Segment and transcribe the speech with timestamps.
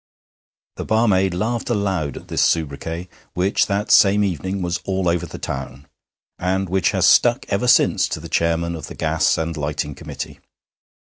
[0.77, 5.37] The barmaid laughed aloud at this sobriquet, which that same evening was all over the
[5.37, 5.87] town,
[6.39, 10.39] and which has stuck ever since to the Chairman of the Gas and Lighting Committee.